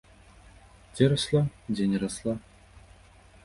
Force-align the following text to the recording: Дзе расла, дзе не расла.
Дзе 0.95 1.05
расла, 1.11 1.43
дзе 1.73 1.83
не 1.95 2.03
расла. 2.07 2.33